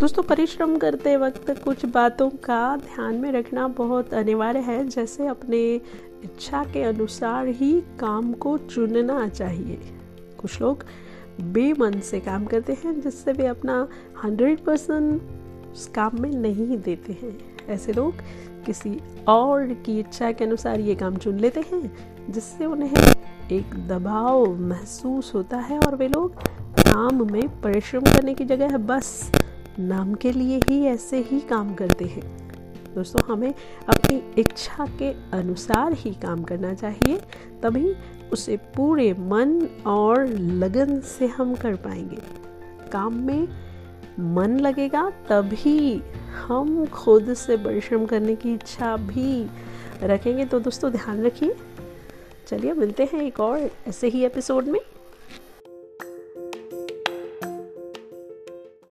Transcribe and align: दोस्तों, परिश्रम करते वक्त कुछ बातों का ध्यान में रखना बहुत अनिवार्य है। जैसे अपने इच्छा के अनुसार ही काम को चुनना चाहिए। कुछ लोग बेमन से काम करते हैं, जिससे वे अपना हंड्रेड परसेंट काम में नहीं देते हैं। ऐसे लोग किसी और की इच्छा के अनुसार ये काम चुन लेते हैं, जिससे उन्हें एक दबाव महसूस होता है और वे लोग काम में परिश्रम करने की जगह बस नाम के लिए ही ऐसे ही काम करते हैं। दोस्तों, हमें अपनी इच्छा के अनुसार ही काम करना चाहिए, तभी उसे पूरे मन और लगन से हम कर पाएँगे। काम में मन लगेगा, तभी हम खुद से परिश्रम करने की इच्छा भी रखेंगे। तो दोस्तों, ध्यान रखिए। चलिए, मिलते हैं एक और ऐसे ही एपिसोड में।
दोस्तों, 0.00 0.22
परिश्रम 0.22 0.76
करते 0.76 1.16
वक्त 1.16 1.50
कुछ 1.64 1.84
बातों 1.86 2.28
का 2.30 2.76
ध्यान 2.76 3.14
में 3.14 3.32
रखना 3.32 3.68
बहुत 3.68 4.14
अनिवार्य 4.14 4.58
है। 4.58 4.88
जैसे 4.88 5.26
अपने 5.26 5.74
इच्छा 6.24 6.64
के 6.64 6.82
अनुसार 6.82 7.46
ही 7.46 7.80
काम 7.80 8.32
को 8.32 8.58
चुनना 8.58 9.28
चाहिए। 9.28 9.78
कुछ 10.38 10.60
लोग 10.60 10.84
बेमन 11.40 12.00
से 12.00 12.20
काम 12.20 12.44
करते 12.44 12.72
हैं, 12.72 13.00
जिससे 13.00 13.32
वे 13.32 13.46
अपना 13.46 13.88
हंड्रेड 14.24 14.64
परसेंट 14.64 15.22
काम 15.94 16.20
में 16.20 16.30
नहीं 16.30 16.78
देते 16.78 17.12
हैं। 17.12 17.38
ऐसे 17.68 17.92
लोग 17.92 18.14
किसी 18.66 19.00
और 19.28 19.66
की 19.86 19.98
इच्छा 20.00 20.32
के 20.32 20.44
अनुसार 20.44 20.80
ये 20.80 20.94
काम 20.94 21.16
चुन 21.16 21.38
लेते 21.38 21.60
हैं, 21.60 21.96
जिससे 22.30 22.64
उन्हें 22.64 23.12
एक 23.52 23.74
दबाव 23.88 24.60
महसूस 24.60 25.34
होता 25.34 25.56
है 25.56 25.78
और 25.78 25.96
वे 25.96 26.08
लोग 26.08 26.34
काम 26.80 27.32
में 27.32 27.60
परिश्रम 27.60 28.00
करने 28.00 28.34
की 28.34 28.44
जगह 28.44 28.76
बस 28.76 29.32
नाम 29.78 30.14
के 30.14 30.32
लिए 30.32 30.60
ही 30.68 30.84
ऐसे 30.84 31.18
ही 31.18 31.40
काम 31.40 31.74
करते 31.74 32.04
हैं। 32.04 32.46
दोस्तों, 32.94 33.34
हमें 33.34 33.54
अपनी 33.88 34.32
इच्छा 34.38 34.86
के 34.86 35.36
अनुसार 35.36 35.92
ही 35.92 36.10
काम 36.10 36.42
करना 36.42 36.74
चाहिए, 36.74 37.20
तभी 37.62 37.94
उसे 38.32 38.56
पूरे 38.56 39.12
मन 39.12 39.68
और 39.86 40.26
लगन 40.26 41.00
से 41.00 41.26
हम 41.26 41.54
कर 41.54 41.76
पाएँगे। 41.76 42.18
काम 42.92 43.14
में 43.14 43.48
मन 44.20 44.60
लगेगा, 44.60 45.10
तभी 45.10 46.02
हम 46.46 46.86
खुद 46.86 47.34
से 47.34 47.56
परिश्रम 47.56 48.06
करने 48.06 48.36
की 48.36 48.54
इच्छा 48.54 48.96
भी 48.96 49.46
रखेंगे। 50.02 50.44
तो 50.44 50.60
दोस्तों, 50.60 50.92
ध्यान 50.92 51.22
रखिए। 51.22 51.56
चलिए, 52.46 52.72
मिलते 52.72 53.04
हैं 53.04 53.22
एक 53.22 53.40
और 53.40 53.70
ऐसे 53.88 54.08
ही 54.08 54.24
एपिसोड 54.24 54.64
में। 54.64 54.80